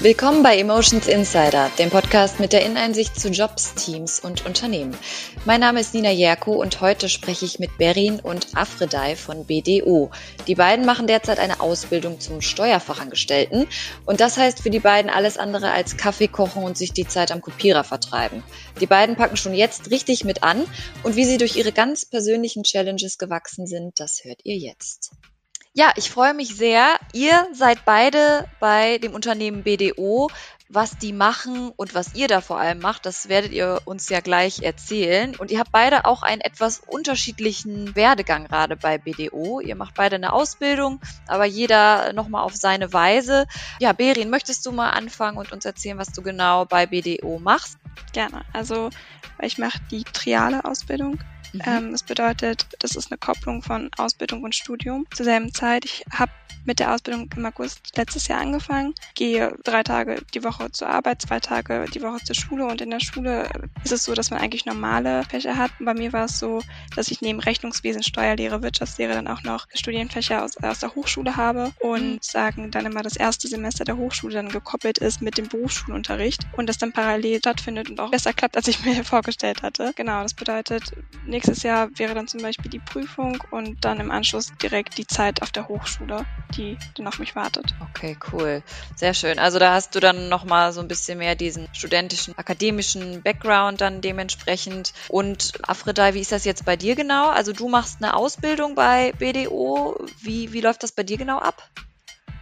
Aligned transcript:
Willkommen 0.00 0.44
bei 0.44 0.56
Emotions 0.56 1.08
Insider, 1.08 1.72
dem 1.76 1.90
Podcast 1.90 2.38
mit 2.38 2.52
der 2.52 2.64
Inneneinsicht 2.64 3.18
zu 3.18 3.30
Jobs, 3.30 3.74
Teams 3.74 4.20
und 4.20 4.46
Unternehmen. 4.46 4.96
Mein 5.44 5.58
Name 5.58 5.80
ist 5.80 5.92
Nina 5.92 6.12
Jerko 6.12 6.52
und 6.52 6.80
heute 6.80 7.08
spreche 7.08 7.44
ich 7.44 7.58
mit 7.58 7.78
Berin 7.78 8.20
und 8.20 8.56
Afredai 8.56 9.16
von 9.16 9.44
BDO. 9.44 10.12
Die 10.46 10.54
beiden 10.54 10.86
machen 10.86 11.08
derzeit 11.08 11.40
eine 11.40 11.58
Ausbildung 11.58 12.20
zum 12.20 12.42
Steuerfachangestellten 12.42 13.66
und 14.06 14.20
das 14.20 14.36
heißt 14.36 14.62
für 14.62 14.70
die 14.70 14.78
beiden 14.78 15.10
alles 15.10 15.36
andere 15.36 15.72
als 15.72 15.96
Kaffee 15.96 16.28
kochen 16.28 16.62
und 16.62 16.78
sich 16.78 16.92
die 16.92 17.08
Zeit 17.08 17.32
am 17.32 17.42
Kopierer 17.42 17.82
vertreiben. 17.82 18.44
Die 18.80 18.86
beiden 18.86 19.16
packen 19.16 19.36
schon 19.36 19.52
jetzt 19.52 19.90
richtig 19.90 20.22
mit 20.22 20.44
an 20.44 20.64
und 21.02 21.16
wie 21.16 21.24
sie 21.24 21.38
durch 21.38 21.56
ihre 21.56 21.72
ganz 21.72 22.04
persönlichen 22.04 22.62
Challenges 22.62 23.18
gewachsen 23.18 23.66
sind, 23.66 23.98
das 23.98 24.22
hört 24.22 24.42
ihr 24.44 24.58
jetzt. 24.58 25.10
Ja, 25.74 25.92
ich 25.96 26.10
freue 26.10 26.34
mich 26.34 26.56
sehr. 26.56 26.98
Ihr 27.12 27.46
seid 27.52 27.84
beide 27.84 28.48
bei 28.58 28.98
dem 28.98 29.14
Unternehmen 29.14 29.62
BDO. 29.62 30.28
Was 30.70 30.98
die 30.98 31.14
machen 31.14 31.72
und 31.76 31.94
was 31.94 32.14
ihr 32.14 32.28
da 32.28 32.42
vor 32.42 32.58
allem 32.58 32.80
macht, 32.80 33.06
das 33.06 33.30
werdet 33.30 33.52
ihr 33.52 33.80
uns 33.86 34.10
ja 34.10 34.20
gleich 34.20 34.60
erzählen. 34.62 35.34
Und 35.34 35.50
ihr 35.50 35.60
habt 35.60 35.72
beide 35.72 36.04
auch 36.04 36.22
einen 36.22 36.42
etwas 36.42 36.82
unterschiedlichen 36.86 37.96
Werdegang 37.96 38.44
gerade 38.44 38.76
bei 38.76 38.98
BDO. 38.98 39.60
Ihr 39.60 39.76
macht 39.76 39.94
beide 39.94 40.16
eine 40.16 40.34
Ausbildung, 40.34 41.00
aber 41.26 41.46
jeder 41.46 42.12
nochmal 42.12 42.42
auf 42.42 42.54
seine 42.54 42.92
Weise. 42.92 43.46
Ja, 43.80 43.94
Berin, 43.94 44.28
möchtest 44.28 44.66
du 44.66 44.72
mal 44.72 44.90
anfangen 44.90 45.38
und 45.38 45.52
uns 45.52 45.64
erzählen, 45.64 45.96
was 45.96 46.12
du 46.12 46.20
genau 46.20 46.66
bei 46.66 46.84
BDO 46.84 47.38
machst? 47.38 47.78
Gerne. 48.12 48.42
Also 48.52 48.90
ich 49.40 49.56
mache 49.56 49.78
die 49.90 50.04
triale 50.04 50.66
Ausbildung. 50.66 51.18
Mhm. 51.52 51.62
Ähm, 51.66 51.92
das 51.92 52.02
bedeutet, 52.02 52.66
das 52.78 52.94
ist 52.94 53.10
eine 53.10 53.18
Kopplung 53.18 53.62
von 53.62 53.90
Ausbildung 53.96 54.42
und 54.42 54.54
Studium 54.54 55.06
zur 55.14 55.24
selben 55.24 55.52
Zeit. 55.52 55.84
Ich 55.84 56.04
habe 56.10 56.32
mit 56.68 56.78
der 56.80 56.94
Ausbildung 56.94 57.28
im 57.34 57.46
August 57.46 57.96
letztes 57.96 58.28
Jahr 58.28 58.40
angefangen, 58.40 58.94
gehe 59.14 59.56
drei 59.64 59.82
Tage 59.82 60.22
die 60.34 60.44
Woche 60.44 60.70
zur 60.70 60.88
Arbeit, 60.88 61.22
zwei 61.22 61.40
Tage 61.40 61.86
die 61.92 62.02
Woche 62.02 62.22
zur 62.22 62.36
Schule 62.36 62.66
und 62.66 62.80
in 62.80 62.90
der 62.90 63.00
Schule 63.00 63.48
ist 63.84 63.92
es 63.92 64.04
so, 64.04 64.14
dass 64.14 64.30
man 64.30 64.40
eigentlich 64.40 64.66
normale 64.66 65.24
Fächer 65.24 65.56
hat. 65.56 65.70
Bei 65.80 65.94
mir 65.94 66.12
war 66.12 66.26
es 66.26 66.38
so, 66.38 66.62
dass 66.94 67.10
ich 67.10 67.22
neben 67.22 67.40
Rechnungswesen, 67.40 68.02
Steuerlehre, 68.02 68.62
Wirtschaftslehre 68.62 69.14
dann 69.14 69.28
auch 69.28 69.42
noch 69.44 69.66
Studienfächer 69.72 70.44
aus, 70.44 70.58
aus 70.58 70.80
der 70.80 70.94
Hochschule 70.94 71.36
habe 71.36 71.72
und 71.80 72.12
mhm. 72.12 72.18
sagen 72.20 72.70
dann 72.70 72.84
immer 72.84 73.02
das 73.02 73.16
erste 73.16 73.48
Semester 73.48 73.84
der 73.84 73.96
Hochschule 73.96 74.34
dann 74.34 74.50
gekoppelt 74.50 74.98
ist 74.98 75.22
mit 75.22 75.38
dem 75.38 75.48
Berufsschulunterricht 75.48 76.46
und 76.52 76.68
das 76.68 76.76
dann 76.76 76.92
parallel 76.92 77.38
stattfindet 77.38 77.88
und 77.88 77.98
auch 77.98 78.10
besser 78.10 78.34
klappt, 78.34 78.56
als 78.56 78.68
ich 78.68 78.84
mir 78.84 79.04
vorgestellt 79.04 79.62
hatte. 79.62 79.92
Genau, 79.96 80.22
das 80.22 80.34
bedeutet, 80.34 80.92
nächstes 81.38 81.62
Jahr 81.62 81.88
wäre 81.94 82.14
dann 82.14 82.26
zum 82.26 82.42
Beispiel 82.42 82.68
die 82.68 82.80
Prüfung 82.80 83.36
und 83.52 83.84
dann 83.84 84.00
im 84.00 84.10
Anschluss 84.10 84.50
direkt 84.60 84.98
die 84.98 85.06
Zeit 85.06 85.40
auf 85.40 85.52
der 85.52 85.68
Hochschule, 85.68 86.24
die 86.56 86.76
dann 86.96 87.06
auf 87.06 87.20
mich 87.20 87.36
wartet. 87.36 87.76
Okay, 87.78 88.16
cool. 88.32 88.60
Sehr 88.96 89.14
schön. 89.14 89.38
Also 89.38 89.60
da 89.60 89.72
hast 89.72 89.94
du 89.94 90.00
dann 90.00 90.28
nochmal 90.28 90.72
so 90.72 90.80
ein 90.80 90.88
bisschen 90.88 91.18
mehr 91.18 91.36
diesen 91.36 91.68
studentischen, 91.72 92.36
akademischen 92.36 93.22
Background 93.22 93.80
dann 93.80 94.00
dementsprechend. 94.00 94.92
Und 95.08 95.52
Afredai, 95.62 96.14
wie 96.14 96.20
ist 96.20 96.32
das 96.32 96.44
jetzt 96.44 96.64
bei 96.64 96.74
dir 96.74 96.96
genau? 96.96 97.28
Also 97.28 97.52
du 97.52 97.68
machst 97.68 98.02
eine 98.02 98.16
Ausbildung 98.16 98.74
bei 98.74 99.12
BDO. 99.12 99.96
Wie, 100.20 100.52
wie 100.52 100.60
läuft 100.60 100.82
das 100.82 100.90
bei 100.90 101.04
dir 101.04 101.18
genau 101.18 101.38
ab? 101.38 101.70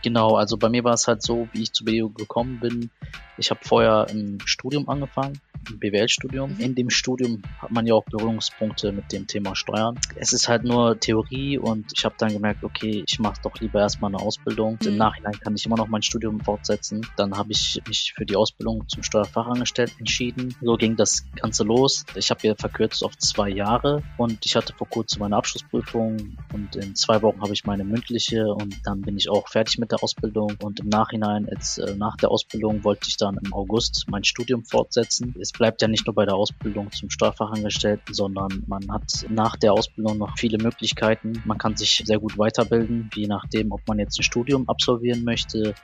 Genau, 0.02 0.36
also 0.36 0.56
bei 0.56 0.70
mir 0.70 0.84
war 0.84 0.94
es 0.94 1.06
halt 1.06 1.22
so, 1.22 1.50
wie 1.52 1.64
ich 1.64 1.72
zu 1.74 1.84
BDO 1.84 2.08
gekommen 2.08 2.61
bin. 2.61 2.91
Ich 3.39 3.51
habe 3.51 3.61
vorher 3.62 4.06
ein 4.09 4.39
Studium 4.45 4.89
angefangen 4.89 5.41
BWL-Studium. 5.75 6.55
Mhm. 6.55 6.61
In 6.61 6.75
dem 6.75 6.91
Studium 6.91 7.42
hat 7.59 7.70
man 7.70 7.87
ja 7.87 7.95
auch 7.95 8.05
Berührungspunkte 8.05 8.92
mit 8.92 9.12
dem 9.12 9.27
Thema 9.27 9.56
Steuern. 9.56 9.98
Es 10.15 10.33
ist 10.33 10.48
halt 10.48 10.65
nur 10.65 10.98
Theorie 10.98 11.59
und 11.59 11.87
ich 11.95 12.05
habe 12.05 12.14
dann 12.19 12.33
gemerkt, 12.33 12.64
okay, 12.64 13.05
ich 13.07 13.19
mache 13.19 13.41
doch 13.42 13.59
lieber 13.61 13.81
erstmal 13.81 14.14
eine 14.14 14.23
Ausbildung. 14.23 14.79
Mhm. 14.81 14.89
Im 14.89 14.97
Nachhinein 14.97 15.39
kann 15.41 15.55
ich 15.55 15.67
immer 15.67 15.77
noch 15.77 15.89
mein 15.89 16.03
Studium 16.03 16.41
fortsetzen. 16.41 17.07
Dann 17.17 17.37
habe 17.37 17.53
ich 17.53 17.81
mich 17.89 18.12
für 18.14 18.27
die 18.27 18.37
Ausbildung 18.37 18.89
zum 18.89 19.03
Steuerfachangestellten 19.03 20.01
entschieden. 20.01 20.55
So 20.61 20.77
ging 20.77 20.97
das 20.97 21.24
Ganze 21.36 21.64
los. 21.64 22.05
Ich 22.14 22.30
habe 22.30 22.41
hier 22.41 22.57
verkürzt 22.57 23.05
auf 23.05 23.17
zwei 23.18 23.48
Jahre 23.48 24.03
und 24.17 24.45
ich 24.45 24.57
hatte 24.57 24.73
vor 24.74 24.89
kurzem 24.89 25.20
meine 25.20 25.36
Abschlussprüfung 25.36 26.36
und 26.53 26.77
in 26.77 26.95
zwei 26.95 27.23
Wochen 27.23 27.41
habe 27.41 27.53
ich 27.53 27.64
meine 27.64 27.85
mündliche 27.85 28.47
und 28.47 28.74
dann 28.85 29.03
bin 29.03 29.17
ich 29.17 29.29
auch 29.29 29.48
fertig 29.48 29.79
mit 29.79 29.92
der 29.92 30.03
Ausbildung 30.03 30.57
und 30.63 30.80
im 30.80 30.89
Nachhinein, 30.89 31.48
jetzt 31.51 31.79
äh, 31.79 31.95
nach 31.97 32.17
der 32.17 32.30
Ausbildung 32.30 32.85
wollte 32.85 33.08
ich 33.08 33.17
dann 33.17 33.26
im 33.31 33.53
August 33.53 34.07
mein 34.09 34.25
Studium 34.25 34.64
fortsetzen. 34.64 35.35
Es 35.41 35.53
bleibt 35.53 35.83
ja 35.83 35.89
nicht 35.89 36.07
nur 36.07 36.14
bei 36.14 36.25
der 36.25 36.35
Ausbildung 36.35 36.91
zum 36.92 37.11
Steuerfachangestellten, 37.11 38.14
sondern 38.14 38.63
man 38.67 38.91
hat 38.91 39.27
nach 39.29 39.57
der 39.57 39.73
Ausbildung 39.73 40.19
noch 40.19 40.39
viele 40.39 40.59
Möglichkeiten. 40.59 41.42
Man 41.45 41.59
kann 41.59 41.77
sich 41.77 42.03
sehr 42.05 42.19
gut 42.19 42.39
weiterbilden, 42.39 43.11
je 43.15 43.27
nachdem, 43.27 43.73
ob 43.73 43.81
man 43.89 43.98
jetzt 43.98 44.19
ein 44.19 44.23
Studium 44.23 44.69
absolvieren 44.69 45.25
möchte 45.25 45.75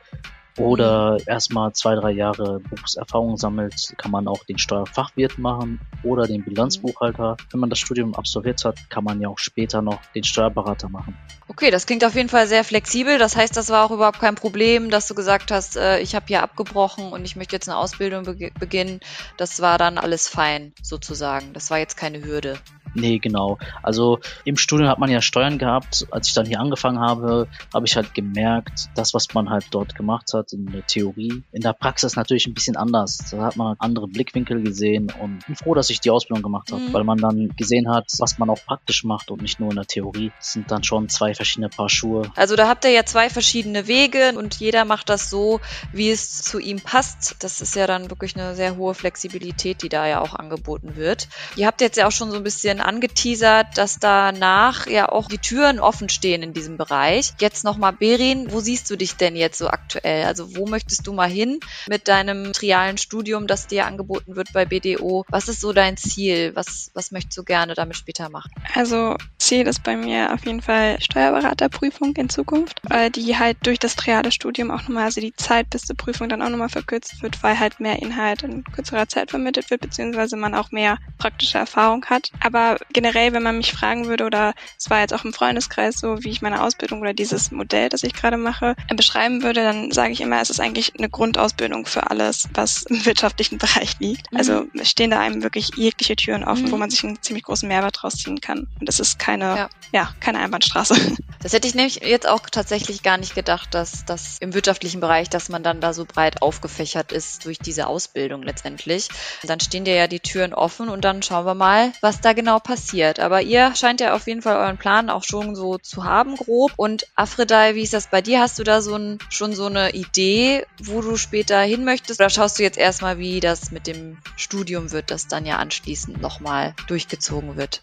oder 0.58 1.18
erstmal 1.26 1.72
zwei, 1.72 1.94
drei 1.94 2.10
Jahre 2.10 2.60
Berufserfahrung 2.60 3.36
sammelt, 3.36 3.94
kann 3.96 4.10
man 4.10 4.28
auch 4.28 4.44
den 4.44 4.58
Steuerfachwirt 4.58 5.38
machen 5.38 5.80
oder 6.02 6.26
den 6.26 6.44
Bilanzbuchhalter. 6.44 7.36
Wenn 7.50 7.60
man 7.60 7.70
das 7.70 7.78
Studium 7.78 8.14
absolviert 8.14 8.64
hat, 8.64 8.90
kann 8.90 9.04
man 9.04 9.20
ja 9.20 9.28
auch 9.28 9.38
später 9.38 9.82
noch 9.82 10.00
den 10.14 10.24
Steuerberater 10.24 10.88
machen. 10.88 11.16
Okay, 11.48 11.70
das 11.70 11.86
klingt 11.86 12.04
auf 12.04 12.14
jeden 12.14 12.28
Fall 12.28 12.46
sehr 12.46 12.64
flexibel. 12.64 13.18
Das 13.18 13.36
heißt, 13.36 13.56
das 13.56 13.70
war 13.70 13.84
auch 13.84 13.90
überhaupt 13.90 14.20
kein 14.20 14.34
Problem, 14.34 14.90
dass 14.90 15.08
du 15.08 15.14
gesagt 15.14 15.50
hast, 15.50 15.76
äh, 15.76 16.00
ich 16.00 16.14
habe 16.14 16.26
hier 16.28 16.42
abgebrochen 16.42 17.12
und 17.12 17.24
ich 17.24 17.36
möchte 17.36 17.56
jetzt 17.56 17.68
eine 17.68 17.78
Ausbildung 17.78 18.24
be 18.24 18.50
beginnen. 18.58 19.00
Das 19.36 19.60
war 19.60 19.78
dann 19.78 19.98
alles 19.98 20.28
fein, 20.28 20.72
sozusagen. 20.82 21.52
Das 21.52 21.70
war 21.70 21.78
jetzt 21.78 21.96
keine 21.96 22.24
Hürde. 22.24 22.58
Nee, 22.94 23.18
genau. 23.18 23.58
Also 23.82 24.20
im 24.44 24.56
Studium 24.56 24.88
hat 24.88 24.98
man 24.98 25.10
ja 25.10 25.22
Steuern 25.22 25.58
gehabt. 25.58 26.06
Als 26.10 26.28
ich 26.28 26.34
dann 26.34 26.46
hier 26.46 26.60
angefangen 26.60 27.00
habe, 27.00 27.48
habe 27.72 27.86
ich 27.86 27.96
halt 27.96 28.14
gemerkt, 28.14 28.88
das, 28.94 29.14
was 29.14 29.32
man 29.34 29.50
halt 29.50 29.66
dort 29.70 29.94
gemacht 29.94 30.32
hat 30.34 30.52
in 30.52 30.66
der 30.66 30.86
Theorie, 30.86 31.42
in 31.52 31.62
der 31.62 31.72
Praxis 31.72 32.16
natürlich 32.16 32.46
ein 32.46 32.54
bisschen 32.54 32.76
anders. 32.76 33.18
Da 33.30 33.42
hat 33.42 33.56
man 33.56 33.76
andere 33.78 34.08
Blickwinkel 34.08 34.62
gesehen 34.62 35.12
und 35.20 35.46
bin 35.46 35.56
froh, 35.56 35.74
dass 35.74 35.90
ich 35.90 36.00
die 36.00 36.10
Ausbildung 36.10 36.42
gemacht 36.42 36.72
habe, 36.72 36.82
mhm. 36.82 36.92
weil 36.92 37.04
man 37.04 37.18
dann 37.18 37.48
gesehen 37.56 37.90
hat, 37.90 38.06
was 38.18 38.38
man 38.38 38.50
auch 38.50 38.64
praktisch 38.64 39.04
macht 39.04 39.30
und 39.30 39.42
nicht 39.42 39.60
nur 39.60 39.70
in 39.70 39.76
der 39.76 39.86
Theorie. 39.86 40.32
Das 40.38 40.52
sind 40.52 40.70
dann 40.70 40.84
schon 40.84 41.08
zwei 41.08 41.34
verschiedene 41.34 41.68
Paar 41.68 41.88
Schuhe. 41.88 42.30
Also 42.36 42.56
da 42.56 42.68
habt 42.68 42.84
ihr 42.84 42.90
ja 42.90 43.04
zwei 43.04 43.30
verschiedene 43.30 43.86
Wege 43.86 44.34
und 44.36 44.54
jeder 44.56 44.84
macht 44.84 45.08
das 45.08 45.30
so, 45.30 45.60
wie 45.92 46.10
es 46.10 46.42
zu 46.42 46.58
ihm 46.58 46.80
passt. 46.80 47.36
Das 47.40 47.60
ist 47.60 47.76
ja 47.76 47.86
dann 47.86 48.10
wirklich 48.10 48.36
eine 48.36 48.54
sehr 48.54 48.76
hohe 48.76 48.94
Flexibilität, 48.94 49.82
die 49.82 49.88
da 49.88 50.06
ja 50.06 50.20
auch 50.20 50.34
angeboten 50.34 50.96
wird. 50.96 51.28
Ihr 51.56 51.66
habt 51.66 51.80
jetzt 51.80 51.96
ja 51.96 52.06
auch 52.06 52.12
schon 52.12 52.30
so 52.30 52.36
ein 52.36 52.42
bisschen 52.42 52.80
angeteasert, 52.86 53.66
dass 53.76 53.98
danach 53.98 54.86
ja 54.86 55.08
auch 55.08 55.28
die 55.28 55.38
Türen 55.38 55.80
offen 55.80 56.08
stehen 56.08 56.42
in 56.42 56.52
diesem 56.52 56.76
Bereich. 56.76 57.32
Jetzt 57.40 57.64
nochmal 57.64 57.92
Berin, 57.92 58.50
wo 58.50 58.60
siehst 58.60 58.90
du 58.90 58.96
dich 58.96 59.16
denn 59.16 59.36
jetzt 59.36 59.58
so 59.58 59.68
aktuell? 59.68 60.26
Also 60.26 60.56
wo 60.56 60.66
möchtest 60.66 61.06
du 61.06 61.12
mal 61.12 61.28
hin 61.28 61.60
mit 61.88 62.08
deinem 62.08 62.52
trialen 62.52 62.98
Studium, 62.98 63.46
das 63.46 63.66
dir 63.66 63.86
angeboten 63.86 64.36
wird 64.36 64.52
bei 64.52 64.64
BDO? 64.64 65.24
Was 65.30 65.48
ist 65.48 65.60
so 65.60 65.72
dein 65.72 65.96
Ziel? 65.96 66.52
Was, 66.54 66.90
was 66.94 67.10
möchtest 67.10 67.38
du 67.38 67.44
gerne 67.44 67.74
damit 67.74 67.96
später 67.96 68.28
machen? 68.28 68.50
Also 68.74 69.16
Ziel 69.38 69.66
ist 69.66 69.82
bei 69.82 69.96
mir 69.96 70.32
auf 70.32 70.44
jeden 70.46 70.62
Fall 70.62 71.00
Steuerberaterprüfung 71.00 72.14
in 72.16 72.28
Zukunft, 72.28 72.80
die 73.16 73.38
halt 73.38 73.56
durch 73.62 73.78
das 73.78 73.96
triale 73.96 74.32
Studium 74.32 74.70
auch 74.70 74.82
nochmal, 74.82 75.04
also 75.04 75.20
die 75.20 75.34
Zeit 75.34 75.70
bis 75.70 75.82
zur 75.82 75.96
Prüfung 75.96 76.28
dann 76.28 76.42
auch 76.42 76.48
nochmal 76.48 76.68
verkürzt 76.68 77.22
wird, 77.22 77.42
weil 77.42 77.58
halt 77.58 77.80
mehr 77.80 78.00
Inhalt 78.00 78.42
in 78.42 78.64
kürzerer 78.64 79.08
Zeit 79.08 79.30
vermittelt 79.30 79.70
wird, 79.70 79.80
beziehungsweise 79.80 80.36
man 80.36 80.54
auch 80.54 80.70
mehr 80.70 80.98
praktische 81.18 81.58
Erfahrung 81.58 82.04
hat. 82.06 82.30
Aber 82.40 82.71
generell, 82.92 83.32
wenn 83.32 83.42
man 83.42 83.56
mich 83.56 83.72
fragen 83.72 84.06
würde, 84.06 84.24
oder 84.24 84.54
es 84.78 84.90
war 84.90 85.00
jetzt 85.00 85.14
auch 85.14 85.24
im 85.24 85.32
Freundeskreis 85.32 85.98
so, 85.98 86.22
wie 86.22 86.30
ich 86.30 86.42
meine 86.42 86.62
Ausbildung 86.62 87.00
oder 87.00 87.14
dieses 87.14 87.50
Modell, 87.50 87.88
das 87.88 88.02
ich 88.02 88.14
gerade 88.14 88.36
mache, 88.36 88.74
äh, 88.88 88.94
beschreiben 88.94 89.42
würde, 89.42 89.62
dann 89.62 89.90
sage 89.90 90.12
ich 90.12 90.20
immer, 90.20 90.40
es 90.40 90.50
ist 90.50 90.60
eigentlich 90.60 90.92
eine 90.98 91.08
Grundausbildung 91.08 91.86
für 91.86 92.10
alles, 92.10 92.48
was 92.54 92.82
im 92.84 93.04
wirtschaftlichen 93.06 93.58
Bereich 93.58 93.98
liegt. 93.98 94.30
Mhm. 94.32 94.38
Also 94.38 94.64
stehen 94.82 95.10
da 95.10 95.20
einem 95.20 95.42
wirklich 95.42 95.70
jegliche 95.76 96.16
Türen 96.16 96.44
offen, 96.44 96.64
mhm. 96.64 96.70
wo 96.72 96.76
man 96.76 96.90
sich 96.90 97.04
einen 97.04 97.20
ziemlich 97.22 97.44
großen 97.44 97.68
Mehrwert 97.68 98.02
rausziehen 98.04 98.40
kann. 98.40 98.66
Und 98.80 98.88
das 98.88 99.00
ist 99.00 99.18
keine, 99.18 99.44
ja, 99.44 99.68
ja 99.92 100.14
keine 100.20 100.38
Einbahnstraße. 100.38 100.94
Das 101.42 101.52
hätte 101.52 101.66
ich 101.66 101.74
nämlich 101.74 101.96
jetzt 101.96 102.28
auch 102.28 102.48
tatsächlich 102.48 103.02
gar 103.02 103.16
nicht 103.16 103.34
gedacht, 103.34 103.74
dass 103.74 104.04
das 104.04 104.38
im 104.38 104.54
wirtschaftlichen 104.54 105.00
Bereich, 105.00 105.28
dass 105.28 105.48
man 105.48 105.64
dann 105.64 105.80
da 105.80 105.92
so 105.92 106.04
breit 106.04 106.40
aufgefächert 106.40 107.10
ist 107.10 107.44
durch 107.44 107.58
diese 107.58 107.88
Ausbildung 107.88 108.44
letztendlich. 108.44 109.08
Dann 109.42 109.58
stehen 109.58 109.84
dir 109.84 109.96
ja 109.96 110.06
die 110.06 110.20
Türen 110.20 110.54
offen 110.54 110.88
und 110.88 111.04
dann 111.04 111.20
schauen 111.20 111.44
wir 111.44 111.54
mal, 111.54 111.92
was 112.00 112.20
da 112.20 112.32
genau 112.32 112.60
passiert. 112.62 113.20
Aber 113.20 113.42
ihr 113.42 113.74
scheint 113.74 114.00
ja 114.00 114.14
auf 114.14 114.26
jeden 114.26 114.42
Fall 114.42 114.56
euren 114.56 114.78
Plan 114.78 115.10
auch 115.10 115.24
schon 115.24 115.54
so 115.54 115.78
zu 115.78 116.04
haben, 116.04 116.36
grob. 116.36 116.72
Und 116.76 117.06
Afredai, 117.14 117.74
wie 117.74 117.82
ist 117.82 117.94
das 117.94 118.08
bei 118.08 118.22
dir? 118.22 118.40
Hast 118.40 118.58
du 118.58 118.64
da 118.64 118.80
so 118.80 118.96
ein, 118.96 119.18
schon 119.30 119.54
so 119.54 119.66
eine 119.66 119.90
Idee, 119.90 120.66
wo 120.82 121.00
du 121.00 121.16
später 121.16 121.60
hin 121.60 121.84
möchtest? 121.84 122.20
Oder 122.20 122.30
schaust 122.30 122.58
du 122.58 122.62
jetzt 122.62 122.78
erstmal, 122.78 123.18
wie 123.18 123.40
das 123.40 123.70
mit 123.70 123.86
dem 123.86 124.18
Studium 124.36 124.92
wird, 124.92 125.10
das 125.10 125.28
dann 125.28 125.46
ja 125.46 125.56
anschließend 125.56 126.20
nochmal 126.20 126.74
durchgezogen 126.86 127.56
wird? 127.56 127.82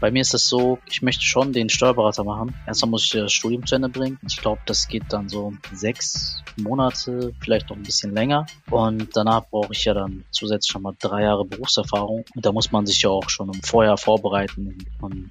Bei 0.00 0.10
mir 0.10 0.22
ist 0.22 0.32
es 0.32 0.48
so, 0.48 0.78
ich 0.86 1.02
möchte 1.02 1.22
schon 1.24 1.52
den 1.52 1.68
Steuerberater 1.68 2.24
machen. 2.24 2.54
Erstmal 2.66 2.90
muss 2.90 3.04
ich 3.04 3.10
das 3.10 3.32
Studium 3.32 3.66
zu 3.66 3.74
Ende 3.74 3.90
bringen. 3.90 4.18
Ich 4.26 4.38
glaube, 4.38 4.60
das 4.64 4.88
geht 4.88 5.04
dann 5.10 5.28
so 5.28 5.52
sechs 5.72 6.42
Monate, 6.56 7.34
vielleicht 7.40 7.68
noch 7.68 7.76
ein 7.76 7.82
bisschen 7.82 8.14
länger. 8.14 8.46
Und 8.70 9.14
danach 9.14 9.44
brauche 9.50 9.72
ich 9.72 9.84
ja 9.84 9.92
dann 9.94 10.24
zusätzlich 10.30 10.74
nochmal 10.74 10.94
drei 10.98 11.22
Jahre 11.22 11.44
Berufserfahrung. 11.44 12.24
Und 12.34 12.46
da 12.46 12.52
muss 12.52 12.72
man 12.72 12.86
sich 12.86 13.02
ja 13.02 13.10
auch 13.10 13.28
schon 13.28 13.52
im 13.52 13.62
Vorjahr 13.62 13.98
vorbereiten. 13.98 14.78
Und 15.00 15.30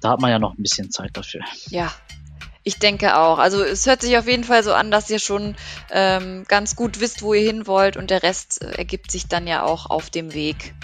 da 0.00 0.10
hat 0.10 0.20
man 0.20 0.30
ja 0.30 0.38
noch 0.38 0.56
ein 0.56 0.62
bisschen 0.62 0.90
Zeit 0.90 1.10
dafür. 1.16 1.40
Ja, 1.70 1.92
Ich 2.66 2.78
denke 2.78 3.18
auch. 3.18 3.38
Also 3.38 3.62
es 3.62 3.86
hört 3.86 4.00
sich 4.00 4.16
auf 4.16 4.26
jeden 4.26 4.44
Fall 4.44 4.64
so 4.64 4.72
an, 4.72 4.90
dass 4.90 5.10
ihr 5.10 5.18
schon 5.18 5.54
ähm, 5.90 6.44
ganz 6.48 6.76
gut 6.76 6.98
wisst, 7.00 7.20
wo 7.20 7.34
ihr 7.34 7.42
hin 7.42 7.66
wollt 7.66 7.98
und 7.98 8.10
der 8.10 8.22
Rest 8.22 8.62
äh, 8.62 8.70
ergibt 8.78 9.10
sich 9.10 9.28
dann 9.28 9.46
ja 9.46 9.64
auch 9.64 9.90
auf 9.90 10.08
dem 10.08 10.32
Weg. 10.32 10.74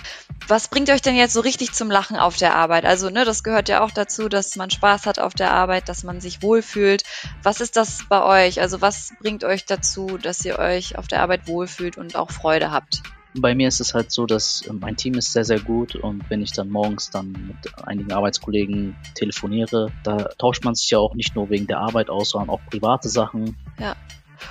Was 0.50 0.66
bringt 0.66 0.90
euch 0.90 1.00
denn 1.00 1.14
jetzt 1.14 1.34
so 1.34 1.42
richtig 1.42 1.74
zum 1.74 1.92
Lachen 1.92 2.16
auf 2.16 2.36
der 2.36 2.56
Arbeit? 2.56 2.84
Also, 2.84 3.08
ne, 3.08 3.24
das 3.24 3.44
gehört 3.44 3.68
ja 3.68 3.84
auch 3.84 3.92
dazu, 3.92 4.28
dass 4.28 4.56
man 4.56 4.68
Spaß 4.68 5.06
hat 5.06 5.20
auf 5.20 5.32
der 5.32 5.52
Arbeit, 5.52 5.88
dass 5.88 6.02
man 6.02 6.20
sich 6.20 6.42
wohlfühlt. 6.42 7.04
Was 7.44 7.60
ist 7.60 7.76
das 7.76 8.00
bei 8.08 8.20
euch? 8.24 8.60
Also, 8.60 8.80
was 8.80 9.12
bringt 9.20 9.44
euch 9.44 9.64
dazu, 9.64 10.18
dass 10.20 10.44
ihr 10.44 10.58
euch 10.58 10.98
auf 10.98 11.06
der 11.06 11.22
Arbeit 11.22 11.46
wohlfühlt 11.46 11.96
und 11.96 12.16
auch 12.16 12.32
Freude 12.32 12.72
habt? 12.72 13.00
Bei 13.38 13.54
mir 13.54 13.68
ist 13.68 13.78
es 13.78 13.94
halt 13.94 14.10
so, 14.10 14.26
dass 14.26 14.62
äh, 14.62 14.72
mein 14.72 14.96
Team 14.96 15.14
ist 15.14 15.32
sehr, 15.32 15.44
sehr 15.44 15.60
gut 15.60 15.94
und 15.94 16.28
wenn 16.30 16.42
ich 16.42 16.50
dann 16.50 16.68
morgens 16.68 17.10
dann 17.10 17.30
mit 17.30 17.86
einigen 17.86 18.10
Arbeitskollegen 18.10 18.96
telefoniere, 19.14 19.92
da 20.02 20.16
tauscht 20.36 20.64
man 20.64 20.74
sich 20.74 20.90
ja 20.90 20.98
auch 20.98 21.14
nicht 21.14 21.36
nur 21.36 21.48
wegen 21.48 21.68
der 21.68 21.78
Arbeit 21.78 22.10
aus, 22.10 22.30
sondern 22.30 22.50
auch 22.50 22.60
private 22.68 23.08
Sachen. 23.08 23.56
Ja. 23.78 23.94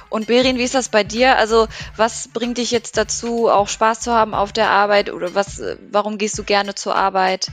Und 0.09 0.27
Berin, 0.27 0.57
wie 0.57 0.63
ist 0.63 0.75
das 0.75 0.89
bei 0.89 1.03
dir? 1.03 1.37
Also, 1.37 1.67
was 1.95 2.27
bringt 2.27 2.57
dich 2.57 2.71
jetzt 2.71 2.97
dazu, 2.97 3.49
auch 3.49 3.67
Spaß 3.67 4.01
zu 4.01 4.13
haben 4.13 4.33
auf 4.33 4.51
der 4.51 4.69
Arbeit 4.69 5.11
oder 5.11 5.35
was, 5.35 5.59
äh, 5.59 5.77
warum 5.91 6.17
gehst 6.17 6.37
du 6.37 6.43
gerne 6.43 6.75
zur 6.75 6.95
Arbeit? 6.95 7.51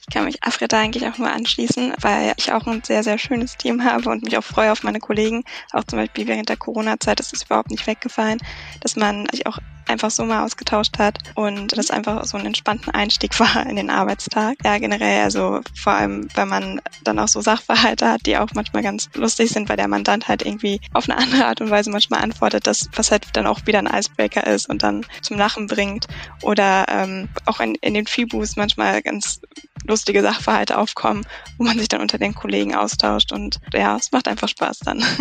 Ich 0.00 0.14
kann 0.14 0.24
mich 0.24 0.44
Afrida 0.44 0.78
eigentlich 0.78 1.06
auch 1.08 1.18
nur 1.18 1.30
anschließen, 1.30 1.94
weil 2.00 2.32
ich 2.36 2.52
auch 2.52 2.66
ein 2.66 2.82
sehr, 2.84 3.02
sehr 3.02 3.18
schönes 3.18 3.56
Team 3.56 3.82
habe 3.82 4.08
und 4.08 4.22
mich 4.22 4.38
auch 4.38 4.44
freue 4.44 4.70
auf 4.70 4.84
meine 4.84 5.00
Kollegen. 5.00 5.42
Auch 5.72 5.82
zum 5.82 5.98
Beispiel 5.98 6.28
während 6.28 6.48
der 6.48 6.56
Corona-Zeit 6.56 7.18
ist 7.18 7.32
es 7.32 7.42
überhaupt 7.42 7.70
nicht 7.70 7.86
weggefallen, 7.88 8.38
dass 8.80 8.94
man 8.94 9.26
sich 9.32 9.46
auch 9.48 9.58
einfach 9.88 10.10
so 10.10 10.24
mal 10.24 10.44
ausgetauscht 10.44 10.98
hat 10.98 11.18
und 11.34 11.76
das 11.76 11.90
einfach 11.90 12.24
so 12.24 12.36
einen 12.36 12.46
entspannten 12.46 12.92
Einstieg 12.94 13.38
war 13.40 13.66
in 13.66 13.76
den 13.76 13.90
Arbeitstag. 13.90 14.58
Ja, 14.64 14.78
generell, 14.78 15.24
also 15.24 15.60
vor 15.74 15.94
allem, 15.94 16.28
wenn 16.34 16.48
man 16.48 16.80
dann 17.04 17.18
auch 17.18 17.28
so 17.28 17.40
Sachverhalte 17.40 18.08
hat, 18.08 18.26
die 18.26 18.36
auch 18.36 18.48
manchmal 18.54 18.82
ganz 18.82 19.08
lustig 19.14 19.50
sind, 19.50 19.68
weil 19.68 19.76
der 19.76 19.88
Mandant 19.88 20.28
halt 20.28 20.44
irgendwie 20.44 20.80
auf 20.92 21.08
eine 21.08 21.18
andere 21.18 21.46
Art 21.46 21.60
und 21.60 21.70
Weise 21.70 21.90
manchmal 21.90 22.22
antwortet, 22.22 22.66
das, 22.66 22.88
was 22.94 23.10
halt 23.10 23.24
dann 23.32 23.46
auch 23.46 23.66
wieder 23.66 23.78
ein 23.78 23.86
Icebreaker 23.92 24.46
ist 24.46 24.68
und 24.68 24.82
dann 24.82 25.06
zum 25.22 25.38
Lachen 25.38 25.66
bringt. 25.66 26.06
Oder 26.42 26.86
ähm, 26.88 27.28
auch 27.44 27.60
in, 27.60 27.74
in 27.76 27.94
den 27.94 28.06
Fibus 28.06 28.56
manchmal 28.56 29.02
ganz 29.02 29.40
lustige 29.86 30.22
Sachverhalte 30.22 30.78
aufkommen, 30.78 31.26
wo 31.58 31.64
man 31.64 31.78
sich 31.78 31.88
dann 31.88 32.00
unter 32.00 32.18
den 32.18 32.34
Kollegen 32.34 32.74
austauscht 32.74 33.32
und 33.32 33.60
ja, 33.72 33.96
es 33.96 34.12
macht 34.12 34.28
einfach 34.28 34.48
Spaß 34.48 34.80
dann. 34.80 35.04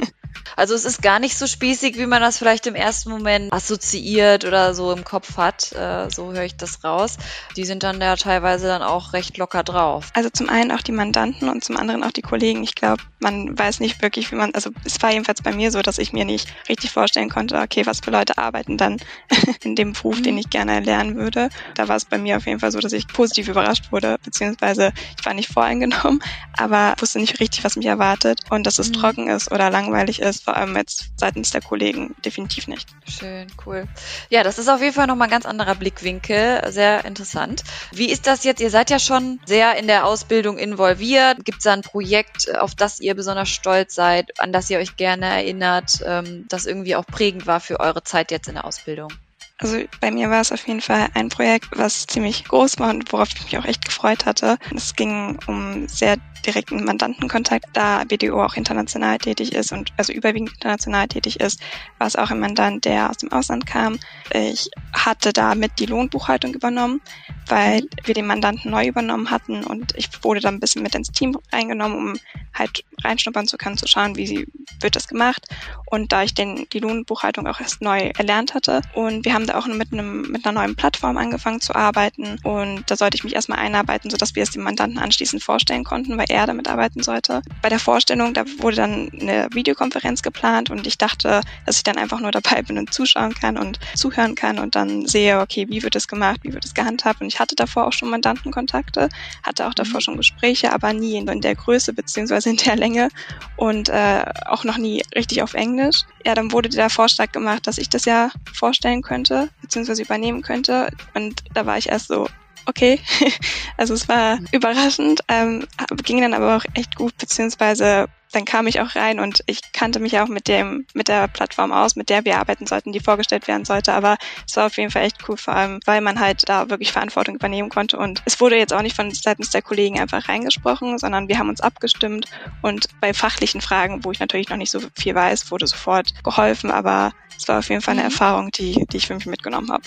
Also 0.58 0.76
es 0.76 0.86
ist 0.86 1.02
gar 1.02 1.20
nicht 1.20 1.38
so 1.38 1.48
spießig, 1.48 1.98
wie 1.98 2.06
man 2.06 2.22
das 2.22 2.38
vielleicht 2.38 2.68
im 2.68 2.76
ersten 2.76 3.10
Moment 3.10 3.52
assoziiert 3.52 4.46
oder 4.46 4.55
so 4.74 4.92
im 4.92 5.04
Kopf 5.04 5.38
hat. 5.38 5.72
Äh, 5.74 6.10
so 6.10 6.31
höre 6.31 6.44
ich 6.44 6.57
das 6.57 6.84
raus. 6.84 7.18
Die 7.56 7.66
sind 7.66 7.84
dann 7.84 8.00
ja 8.00 8.16
teilweise 8.16 8.68
dann 8.68 8.81
auch 8.81 9.13
recht 9.13 9.38
locker 9.38 9.63
drauf. 9.63 10.12
Also 10.13 10.30
zum 10.30 10.50
einen 10.50 10.72
auch 10.72 10.81
die 10.81 10.92
Mandanten 10.92 11.50
und 11.50 11.63
zum 11.63 11.78
anderen 11.78 12.04
auch 12.04 12.12
die 12.12 12.22
Kollegen. 12.22 12.63
Ich 12.63 12.75
glaube, 12.75 13.04
man 13.25 13.57
weiß 13.57 13.80
nicht 13.80 14.04
wirklich, 14.04 14.31
wie 14.31 14.36
man, 14.36 14.54
also 14.54 14.69
es 14.86 15.01
war 15.01 15.12
jedenfalls 15.12 15.42
bei 15.42 15.51
mir 15.51 15.72
so, 15.72 15.81
dass 15.81 15.98
ich 15.98 16.13
mir 16.13 16.25
nicht 16.25 16.48
richtig 16.69 16.92
vorstellen 16.92 17.30
konnte, 17.30 17.60
okay, 17.60 17.86
was 17.88 18.00
für 18.00 18.12
Leute 18.12 18.38
arbeiten 18.38 18.77
dann 18.77 18.98
in 19.63 19.75
dem 19.75 19.94
Beruf, 19.94 20.22
den 20.22 20.36
mhm. 20.36 20.42
ich 20.42 20.50
gerne 20.51 20.80
lernen 20.80 21.16
würde. 21.16 21.50
Da 21.74 21.88
war 21.88 21.95
es 21.95 22.06
bei 22.06 22.19
mir 22.19 22.38
auf 22.38 22.45
jeden 22.45 22.60
Fall 22.60 22.72
so, 22.72 22.80
dass 22.80 22.94
ich 22.94 23.07
positiv 23.07 23.48
überrascht 23.48 23.92
wurde, 23.92 24.18
beziehungsweise 24.24 24.94
ich 25.18 25.25
war 25.25 25.33
nicht 25.33 25.51
voreingenommen, 25.51 26.22
aber 26.57 26.95
wusste 27.00 27.19
nicht 27.19 27.39
richtig, 27.39 27.63
was 27.63 27.75
mich 27.75 27.88
erwartet 27.88 28.42
und 28.51 28.68
dass 28.68 28.77
es 28.77 28.89
mhm. 28.89 28.94
trocken 28.94 29.27
ist 29.27 29.51
oder 29.51 29.72
langweilig 29.72 30.22
ist, 30.22 30.44
vor 30.44 30.56
allem 30.56 30.75
jetzt 30.75 31.10
seitens 31.18 31.50
der 31.50 31.62
Kollegen 31.62 32.13
definitiv 32.24 32.68
nicht. 32.68 32.88
Schön, 33.07 33.48
cool. 33.66 33.88
Ja, 34.30 34.44
das 34.44 34.60
ist 34.60 34.69
auf 34.69 34.81
jeden 34.81 34.94
Fall 34.94 35.07
nochmal 35.07 35.30
ein 35.30 35.31
ganz 35.31 35.48
anderer 35.48 35.74
Blickwinkel, 35.74 36.62
sehr 36.72 37.06
interessant. 37.06 37.63
Wie 37.92 38.12
ist 38.12 38.27
das 38.27 38.44
jetzt? 38.44 38.62
Ihr 38.62 38.69
seid 38.69 38.92
ja 38.92 39.00
schon 39.00 39.39
sehr 39.45 39.77
in 39.77 39.88
der 39.88 40.06
Ausbildung 40.06 40.60
involviert. 40.60 41.44
Gibt 41.44 41.57
es 41.57 41.63
da 41.63 41.74
ein 41.74 41.81
Projekt, 41.81 42.56
auf 42.56 42.75
das 42.75 43.00
ihr 43.00 43.15
besonders 43.16 43.50
stolz 43.50 43.96
seid, 43.96 44.40
an 44.40 44.52
das 44.52 44.70
ihr 44.70 44.80
euch 44.80 44.96
gerne 44.96 45.26
erinnert, 45.26 46.04
ähm, 46.06 46.46
das 46.50 46.66
irgendwie 46.66 46.96
auch 46.96 47.06
prägend 47.06 47.48
war 47.48 47.60
für 47.60 47.80
eure 47.80 48.04
Zeit 48.04 48.32
jetzt 48.32 48.48
in 48.48 48.56
der 48.56 48.66
Ausbildung? 48.66 49.10
Also 49.57 49.80
bei 50.02 50.12
mir 50.12 50.30
war 50.30 50.42
es 50.42 50.52
auf 50.52 50.68
jeden 50.68 50.81
Fall 50.81 51.07
ein 51.13 51.30
Projekt, 51.30 51.69
was 51.72 52.06
ziemlich 52.07 52.44
groß 52.44 52.78
war 52.80 52.90
und 52.90 53.12
worauf 53.13 53.30
ich 53.34 53.44
mich 53.44 53.57
auch 53.57 53.66
echt 53.66 53.86
gefreut 53.86 54.25
hatte. 54.25 54.57
Es 54.75 54.96
ging 54.96 55.40
um 55.48 55.88
sehr 55.88 56.18
direkten 56.46 56.84
Mandantenkontakt, 56.84 57.66
da 57.74 58.04
BDO 58.04 58.44
auch 58.44 58.56
international 58.56 59.18
tätig 59.18 59.54
ist 59.54 59.72
und 59.72 59.92
also 59.98 60.13
überwiegend 60.13 60.52
international 60.52 61.07
tätig 61.07 61.40
ist, 61.40 61.60
war 61.98 62.07
es 62.07 62.16
auch 62.16 62.30
ein 62.30 62.40
Mandant, 62.40 62.86
der 62.86 63.10
aus 63.10 63.18
dem 63.18 63.31
Ausland 63.31 63.66
kam. 63.66 63.98
Ich 64.31 64.69
hatte 64.94 65.34
damit 65.34 65.72
die 65.80 65.86
Lohnbuchhaltung 65.86 66.54
übernommen, 66.54 67.01
weil 67.48 67.88
wir 68.04 68.13
den 68.13 68.28
Mandanten 68.28 68.72
neu 68.72 68.86
übernommen 68.88 69.31
hatten 69.31 69.63
und 69.63 69.94
ich 69.96 70.10
wurde 70.24 70.40
dann 70.40 70.56
ein 70.56 70.60
bisschen 70.60 70.84
mit 70.84 70.96
ins 70.96 71.12
Team 71.12 71.38
reingenommen, 71.51 71.98
um 71.98 72.19
halt 72.54 72.84
reinschnuppern 73.04 73.48
zu 73.48 73.58
können, 73.58 73.78
zu 73.78 73.88
schauen, 73.88 74.16
wie 74.16 74.28
sie, 74.28 74.48
wird 74.80 74.96
das 74.96 75.08
gemacht. 75.08 75.48
Und 75.86 76.12
da 76.12 76.24
ich 76.24 76.34
den, 76.34 76.68
die 76.74 76.80
Lohnbuchhaltung 76.80 77.48
auch 77.48 77.60
erst 77.60 77.82
neu 77.82 78.12
erlernt 78.18 78.54
hatte 78.54 78.82
und 78.94 79.26
wir 79.26 79.34
haben 79.34 79.48
da 79.48 79.58
auch 79.58 79.68
mit 79.68 79.94
einem, 79.94 80.24
mit 80.24 80.46
einer 80.46 80.60
neuen 80.60 80.76
Plattform 80.76 81.18
angefangen 81.18 81.62
zu 81.62 81.76
arbeiten 81.76 82.38
und 82.44 82.90
da 82.90 82.96
sollte 82.96 83.16
ich 83.16 83.24
mich 83.24 83.36
erstmal 83.36 83.60
einarbeiten, 83.60 84.10
sodass 84.10 84.36
wir 84.36 84.44
es 84.44 84.52
dem 84.52 84.64
Mandanten 84.64 85.00
anschließend 85.00 85.44
vorstellen 85.44 85.84
konnten, 85.84 86.18
weil 86.18 86.26
er 86.30 86.48
damit 86.48 86.68
arbeiten 86.68 87.04
sollte. 87.04 87.42
Bei 87.62 87.70
der 87.70 87.80
Vorstellung, 87.80 88.34
da 88.34 88.44
wurde 88.60 88.78
dann 88.78 89.12
eine 89.20 89.48
Videokonferenz 89.52 90.22
geplant 90.22 90.70
und 90.70 90.86
ich 90.88 90.98
dachte, 90.98 91.42
dass 91.66 91.78
ich 91.78 91.84
dann 91.84 91.98
einfach 91.98 92.20
nur 92.20 92.32
dabei 92.32 92.62
bin 92.62 92.78
und 92.78 92.94
zuschauen 92.94 93.34
kann 93.34 93.58
und 93.58 93.80
zuhören 93.96 94.36
kann 94.36 94.60
und 94.60 94.76
dann 94.76 95.06
sehe, 95.06 95.40
okay, 95.40 95.68
wie 95.70 95.84
wird 95.84 95.96
es 95.96 96.08
gemacht, 96.08 96.40
wie 96.44 96.54
wird 96.54 96.66
es 96.66 96.74
gehandhabt. 96.74 97.22
Und 97.22 97.28
ich 97.28 97.40
hatte 97.40 97.56
davor 97.56 97.88
auch 97.88 97.94
schon 97.94 98.10
Mandantenkontakte, 98.10 99.10
hatte 99.44 99.68
auch 99.68 99.74
davor 99.74 100.00
mhm. 100.00 100.02
schon 100.02 100.18
Gespräche, 100.18 100.74
aber 100.74 100.94
nie 100.94 101.18
in 101.18 101.42
der 101.42 101.56
Größe 101.56 101.94
beziehungsweise 101.94 102.50
in 102.50 102.58
der 102.58 102.76
Länge 102.76 103.10
und 103.58 103.90
äh, 103.90 104.26
auch 104.56 104.63
noch 104.63 104.78
nie 104.78 105.04
richtig 105.13 105.44
auf 105.44 105.54
Englisch. 105.54 106.04
Ja, 106.25 106.34
dann 106.34 106.54
wurde 106.54 106.69
der 106.69 106.90
Vorschlag 106.90 107.31
gemacht, 107.34 107.68
dass 107.68 107.78
ich 107.78 107.90
das 107.90 108.06
ja 108.06 108.31
vorstellen 108.54 109.02
könnte, 109.02 109.50
beziehungsweise 109.62 110.04
übernehmen 110.04 110.42
könnte. 110.42 110.90
Und 111.13 111.44
da 111.54 111.66
war 111.66 111.78
ich 111.78 111.90
erst 111.90 112.07
so, 112.07 112.28
okay. 112.66 113.00
Also 113.78 113.94
es 113.94 114.08
war 114.08 114.40
überraschend, 114.54 115.20
ähm, 115.28 115.68
ging 116.04 116.22
dann 116.22 116.34
aber 116.34 116.56
auch 116.56 116.64
echt 116.76 116.96
gut, 116.96 117.18
beziehungsweise 117.18 118.08
dann 118.36 118.46
kam 118.46 118.68
ich 118.68 118.82
auch 118.82 118.96
rein 118.96 119.20
und 119.20 119.44
ich 119.46 119.62
kannte 119.72 120.00
mich 120.00 120.20
auch 120.20 120.28
mit 120.28 120.48
dem, 120.48 120.86
mit 120.94 121.08
der 121.08 121.28
Plattform 121.28 121.72
aus, 121.72 121.96
mit 121.96 122.10
der 122.10 122.26
wir 122.26 122.38
arbeiten 122.38 122.68
sollten, 122.68 122.92
die 122.92 123.00
vorgestellt 123.00 123.48
werden 123.48 123.66
sollte. 123.66 123.94
Aber 123.94 124.18
es 124.46 124.58
war 124.58 124.66
auf 124.66 124.78
jeden 124.78 124.92
Fall 124.92 125.04
echt 125.04 125.18
cool, 125.28 125.38
vor 125.38 125.56
allem, 125.56 125.80
weil 125.86 126.02
man 126.02 126.20
halt 126.20 126.48
da 126.50 126.70
wirklich 126.70 126.92
Verantwortung 126.92 127.36
übernehmen 127.36 127.70
konnte. 127.70 127.98
Und 127.98 128.22
es 128.26 128.40
wurde 128.42 128.58
jetzt 128.58 128.74
auch 128.74 128.82
nicht 128.82 128.96
von 128.96 129.12
seitens 129.12 129.52
der 129.52 129.62
Kollegen 129.62 130.00
einfach 130.00 130.28
reingesprochen, 130.28 130.98
sondern 130.98 131.30
wir 131.30 131.40
haben 131.40 131.50
uns 131.50 131.62
abgestimmt 131.62 132.26
und 132.62 132.88
bei 133.00 133.14
fachlichen 133.14 133.62
Fragen, 133.62 134.04
wo 134.04 134.12
ich 134.12 134.20
natürlich 134.20 134.50
noch 134.50 134.58
nicht 134.58 134.72
so 134.72 134.82
viel 134.96 135.16
weiß, 135.16 135.51
wurde 135.51 135.68
sofort 135.68 136.13
geholfen. 136.24 136.72
Aber 136.72 137.13
es 137.38 137.48
war 137.48 137.60
auf 137.60 137.70
jeden 137.70 137.82
Fall 137.82 137.94
eine 137.94 138.01
mhm. 138.01 138.12
Erfahrung, 138.12 138.51
die, 138.51 138.86
die 138.92 138.98
ich 138.98 139.08
für 139.08 139.16
mich 139.16 139.28
mitgenommen 139.28 139.72
habe. 139.72 139.84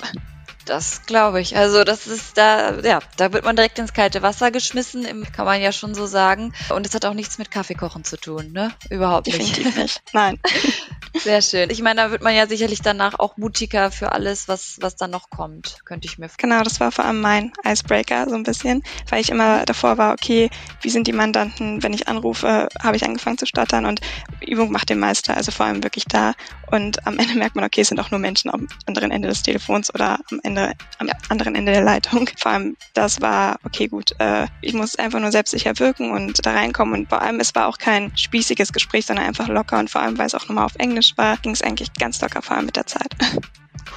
Das 0.68 1.06
glaube 1.06 1.40
ich. 1.40 1.56
Also 1.56 1.82
das 1.82 2.06
ist 2.06 2.36
da, 2.36 2.78
ja, 2.80 3.00
da 3.16 3.32
wird 3.32 3.44
man 3.44 3.56
direkt 3.56 3.78
ins 3.78 3.94
kalte 3.94 4.20
Wasser 4.20 4.50
geschmissen, 4.50 5.26
kann 5.32 5.46
man 5.46 5.60
ja 5.62 5.72
schon 5.72 5.94
so 5.94 6.06
sagen. 6.06 6.52
Und 6.68 6.86
es 6.86 6.94
hat 6.94 7.06
auch 7.06 7.14
nichts 7.14 7.38
mit 7.38 7.50
Kaffeekochen 7.50 8.04
zu 8.04 8.18
tun, 8.18 8.52
ne? 8.52 8.72
Überhaupt 8.90 9.28
nicht. 9.28 9.56
Definitiv 9.56 9.76
nicht. 9.76 10.02
Nein. 10.12 10.38
Sehr 11.14 11.42
schön. 11.42 11.70
Ich 11.70 11.82
meine, 11.82 12.02
da 12.02 12.10
wird 12.10 12.22
man 12.22 12.34
ja 12.34 12.46
sicherlich 12.46 12.80
danach 12.82 13.18
auch 13.18 13.36
mutiger 13.36 13.90
für 13.90 14.12
alles, 14.12 14.48
was, 14.48 14.78
was 14.80 14.96
dann 14.96 15.10
noch 15.10 15.30
kommt, 15.30 15.80
könnte 15.84 16.06
ich 16.06 16.18
mir 16.18 16.28
Genau, 16.36 16.62
das 16.62 16.80
war 16.80 16.92
vor 16.92 17.04
allem 17.04 17.20
mein 17.20 17.52
Icebreaker 17.64 18.28
so 18.28 18.34
ein 18.34 18.42
bisschen, 18.42 18.82
weil 19.08 19.20
ich 19.20 19.30
immer 19.30 19.64
davor 19.64 19.98
war, 19.98 20.12
okay, 20.12 20.50
wie 20.82 20.90
sind 20.90 21.06
die 21.06 21.12
Mandanten, 21.12 21.82
wenn 21.82 21.92
ich 21.92 22.08
anrufe, 22.08 22.68
habe 22.82 22.96
ich 22.96 23.04
angefangen 23.04 23.38
zu 23.38 23.46
stottern 23.46 23.86
und 23.86 24.00
Übung 24.46 24.70
macht 24.70 24.90
den 24.90 24.98
Meister, 24.98 25.36
also 25.36 25.50
vor 25.50 25.66
allem 25.66 25.82
wirklich 25.82 26.04
da. 26.04 26.34
Und 26.70 27.06
am 27.06 27.18
Ende 27.18 27.34
merkt 27.34 27.56
man, 27.56 27.64
okay, 27.64 27.80
es 27.80 27.88
sind 27.88 27.98
auch 27.98 28.10
nur 28.10 28.20
Menschen 28.20 28.52
am 28.52 28.66
anderen 28.86 29.10
Ende 29.10 29.28
des 29.28 29.42
Telefons 29.42 29.92
oder 29.94 30.18
am 30.30 30.40
Ende 30.42 30.74
am 30.98 31.08
anderen 31.28 31.54
Ende 31.54 31.72
der 31.72 31.82
Leitung. 31.82 32.28
Vor 32.38 32.52
allem, 32.52 32.76
das 32.94 33.20
war, 33.20 33.58
okay, 33.64 33.88
gut, 33.88 34.12
äh, 34.18 34.46
ich 34.60 34.74
muss 34.74 34.96
einfach 34.96 35.20
nur 35.20 35.32
selbstsicher 35.32 35.78
wirken 35.78 36.10
und 36.10 36.44
da 36.44 36.52
reinkommen. 36.52 37.00
Und 37.00 37.08
vor 37.08 37.22
allem, 37.22 37.40
es 37.40 37.54
war 37.54 37.68
auch 37.68 37.78
kein 37.78 38.16
spießiges 38.16 38.72
Gespräch, 38.72 39.06
sondern 39.06 39.26
einfach 39.26 39.48
locker. 39.48 39.78
Und 39.78 39.90
vor 39.90 40.02
allem, 40.02 40.18
weil 40.18 40.26
es 40.26 40.34
auch 40.34 40.48
nochmal 40.48 40.64
auf 40.64 40.74
Englisch 40.76 41.07
war, 41.16 41.36
ging 41.38 41.52
es 41.52 41.62
eigentlich 41.62 41.92
ganz 41.94 42.20
locker, 42.20 42.42
vor 42.42 42.56
allem 42.56 42.66
mit 42.66 42.76
der 42.76 42.86
Zeit. 42.86 43.14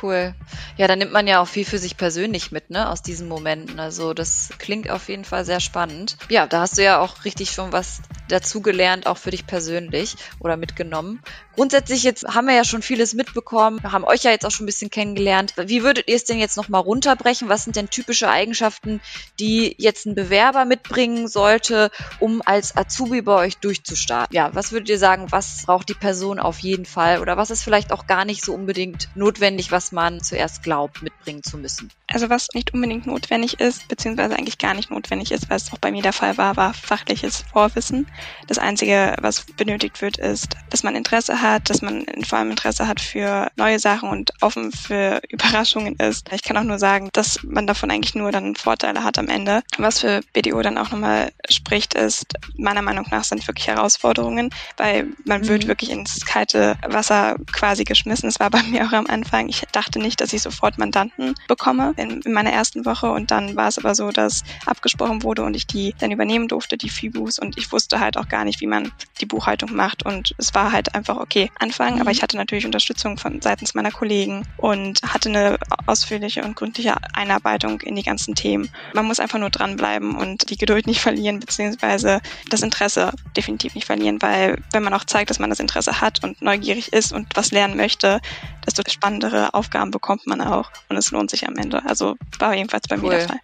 Cool. 0.01 0.33
Ja, 0.77 0.87
da 0.87 0.95
nimmt 0.95 1.11
man 1.11 1.27
ja 1.27 1.41
auch 1.41 1.47
viel 1.47 1.65
für 1.65 1.77
sich 1.77 1.97
persönlich 1.97 2.51
mit, 2.51 2.69
ne, 2.69 2.89
aus 2.89 3.01
diesen 3.01 3.27
Momenten. 3.27 3.79
Also 3.79 4.13
das 4.13 4.49
klingt 4.57 4.89
auf 4.89 5.09
jeden 5.09 5.25
Fall 5.25 5.45
sehr 5.45 5.59
spannend. 5.59 6.17
Ja, 6.29 6.47
da 6.47 6.61
hast 6.61 6.77
du 6.77 6.83
ja 6.83 6.99
auch 6.99 7.23
richtig 7.25 7.51
schon 7.51 7.71
was 7.71 8.01
dazugelernt, 8.27 9.07
auch 9.07 9.17
für 9.17 9.31
dich 9.31 9.45
persönlich 9.45 10.15
oder 10.39 10.57
mitgenommen. 10.57 11.21
Grundsätzlich 11.53 12.03
jetzt 12.03 12.25
haben 12.25 12.47
wir 12.47 12.55
ja 12.55 12.63
schon 12.63 12.81
vieles 12.81 13.13
mitbekommen, 13.13 13.81
haben 13.83 14.05
euch 14.05 14.23
ja 14.23 14.31
jetzt 14.31 14.45
auch 14.45 14.51
schon 14.51 14.63
ein 14.63 14.67
bisschen 14.67 14.89
kennengelernt. 14.89 15.53
Wie 15.57 15.83
würdet 15.83 16.07
ihr 16.07 16.15
es 16.15 16.23
denn 16.23 16.39
jetzt 16.39 16.57
nochmal 16.57 16.81
runterbrechen? 16.81 17.49
Was 17.49 17.65
sind 17.65 17.75
denn 17.75 17.89
typische 17.89 18.29
Eigenschaften, 18.29 19.01
die 19.39 19.75
jetzt 19.77 20.05
ein 20.05 20.15
Bewerber 20.15 20.65
mitbringen 20.65 21.27
sollte, 21.27 21.91
um 22.19 22.41
als 22.45 22.75
Azubi 22.77 23.21
bei 23.21 23.35
euch 23.35 23.57
durchzustarten? 23.57 24.35
Ja, 24.35 24.49
was 24.53 24.71
würdet 24.71 24.89
ihr 24.89 24.99
sagen, 24.99 25.27
was 25.31 25.63
braucht 25.65 25.89
die 25.89 25.93
Person 25.93 26.39
auf 26.39 26.59
jeden 26.59 26.85
Fall 26.85 27.19
oder 27.19 27.35
was 27.37 27.51
ist 27.51 27.63
vielleicht 27.63 27.91
auch 27.91 28.07
gar 28.07 28.23
nicht 28.25 28.43
so 28.43 28.53
unbedingt 28.53 29.09
notwendig, 29.15 29.70
was 29.71 29.91
man 29.91 30.21
zuerst 30.21 30.63
glaubt, 30.63 31.01
mitbringen 31.01 31.43
zu 31.43 31.57
müssen? 31.57 31.91
Also 32.07 32.29
was 32.29 32.49
nicht 32.53 32.73
unbedingt 32.73 33.07
notwendig 33.07 33.59
ist, 33.59 33.87
beziehungsweise 33.87 34.35
eigentlich 34.35 34.57
gar 34.57 34.73
nicht 34.73 34.91
notwendig 34.91 35.31
ist, 35.31 35.49
was 35.49 35.71
auch 35.71 35.77
bei 35.77 35.91
mir 35.91 36.01
der 36.01 36.13
Fall 36.13 36.37
war, 36.37 36.57
war 36.57 36.73
fachliches 36.73 37.43
Vorwissen. 37.51 38.07
Das 38.47 38.57
Einzige, 38.57 39.15
was 39.21 39.45
benötigt 39.57 40.01
wird, 40.01 40.17
ist, 40.17 40.55
dass 40.69 40.83
man 40.83 40.95
Interesse 40.95 41.41
hat, 41.41 41.69
dass 41.69 41.81
man 41.81 42.05
vor 42.25 42.39
allem 42.39 42.51
Interesse 42.51 42.87
hat 42.87 42.99
für 42.99 43.49
neue 43.55 43.79
Sachen 43.79 44.09
und 44.09 44.33
offen 44.41 44.71
für 44.71 45.21
Überraschungen 45.29 45.95
ist. 45.95 46.29
Ich 46.33 46.43
kann 46.43 46.57
auch 46.57 46.63
nur 46.63 46.79
sagen, 46.79 47.09
dass 47.13 47.39
man 47.43 47.67
davon 47.67 47.91
eigentlich 47.91 48.15
nur 48.15 48.31
dann 48.31 48.55
Vorteile 48.55 49.03
hat 49.03 49.17
am 49.17 49.27
Ende. 49.27 49.63
Was 49.77 49.99
für 49.99 50.21
BDO 50.33 50.61
dann 50.61 50.77
auch 50.77 50.91
nochmal 50.91 51.31
spricht, 51.49 51.93
ist, 51.93 52.33
meiner 52.57 52.81
Meinung 52.81 53.05
nach 53.11 53.23
sind 53.23 53.47
wirklich 53.47 53.67
Herausforderungen, 53.67 54.49
weil 54.77 55.07
man 55.25 55.41
mhm. 55.41 55.47
wird 55.47 55.67
wirklich 55.67 55.91
ins 55.91 56.25
kalte 56.25 56.77
Wasser 56.87 57.35
quasi 57.51 57.83
geschmissen. 57.83 58.29
Es 58.29 58.39
war 58.39 58.49
bei 58.49 58.63
mir 58.69 58.85
auch 58.85 58.93
am 58.93 59.07
Anfang. 59.07 59.47
Ich 59.51 59.65
dachte 59.73 59.99
nicht, 59.99 60.21
dass 60.21 60.31
ich 60.31 60.41
sofort 60.41 60.77
Mandanten 60.77 61.35
bekomme 61.49 61.93
in, 61.97 62.21
in 62.21 62.31
meiner 62.31 62.53
ersten 62.53 62.85
Woche. 62.85 63.11
Und 63.11 63.31
dann 63.31 63.57
war 63.57 63.67
es 63.67 63.77
aber 63.77 63.95
so, 63.95 64.11
dass 64.11 64.43
abgesprochen 64.65 65.23
wurde 65.23 65.43
und 65.43 65.55
ich 65.55 65.67
die 65.67 65.93
dann 65.99 66.09
übernehmen 66.09 66.47
durfte, 66.47 66.77
die 66.77 66.89
FIBUs. 66.89 67.37
Und 67.37 67.57
ich 67.57 67.69
wusste 67.73 67.99
halt 67.99 68.15
auch 68.15 68.29
gar 68.29 68.45
nicht, 68.45 68.61
wie 68.61 68.67
man 68.67 68.93
die 69.19 69.25
Buchhaltung 69.25 69.75
macht. 69.75 70.05
Und 70.05 70.33
es 70.37 70.53
war 70.53 70.71
halt 70.71 70.95
einfach 70.95 71.17
okay 71.17 71.51
anfangen, 71.59 71.95
mhm. 71.95 72.01
aber 72.01 72.11
ich 72.11 72.23
hatte 72.23 72.37
natürlich 72.37 72.65
Unterstützung 72.65 73.17
von 73.17 73.41
seitens 73.41 73.73
meiner 73.73 73.91
Kollegen 73.91 74.47
und 74.55 75.01
hatte 75.03 75.27
eine 75.27 75.57
ausführliche 75.85 76.43
und 76.43 76.55
gründliche 76.55 76.95
Einarbeitung 77.13 77.81
in 77.81 77.95
die 77.95 78.03
ganzen 78.03 78.35
Themen. 78.35 78.69
Man 78.93 79.05
muss 79.05 79.19
einfach 79.19 79.39
nur 79.39 79.49
dranbleiben 79.49 80.15
und 80.15 80.49
die 80.49 80.57
Geduld 80.57 80.87
nicht 80.87 81.01
verlieren, 81.01 81.41
beziehungsweise 81.41 82.21
das 82.49 82.61
Interesse 82.61 83.11
definitiv 83.35 83.75
nicht 83.75 83.85
verlieren, 83.85 84.21
weil 84.21 84.63
wenn 84.71 84.83
man 84.83 84.93
auch 84.93 85.03
zeigt, 85.03 85.29
dass 85.29 85.39
man 85.39 85.49
das 85.49 85.59
Interesse 85.59 85.99
hat 85.99 86.23
und 86.23 86.41
neugierig 86.41 86.93
ist 86.93 87.11
und 87.11 87.27
was 87.35 87.51
lernen 87.51 87.75
möchte, 87.75 88.21
desto 88.65 88.83
spannendere 88.89 89.40
Aufgaben 89.49 89.91
bekommt 89.91 90.27
man 90.27 90.41
auch 90.41 90.71
und 90.89 90.97
es 90.97 91.11
lohnt 91.11 91.29
sich 91.29 91.47
am 91.47 91.55
Ende. 91.57 91.83
Also 91.85 92.15
war 92.39 92.55
jedenfalls 92.55 92.87
bei 92.87 92.95
cool. 92.97 93.03
mir 93.03 93.09
der 93.17 93.27
Fall. 93.27 93.39